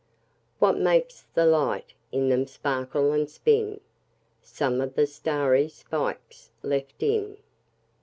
What 0.57 0.79
makes 0.79 1.25
the 1.35 1.45
light 1.45 1.93
in 2.11 2.29
them 2.29 2.47
sparkle 2.47 3.11
and 3.11 3.29
spin? 3.29 3.81
Some 4.41 4.81
of 4.81 4.95
the 4.95 5.05
starry 5.05 5.69
spikes 5.69 6.49
left 6.63 7.03
in. 7.03 7.37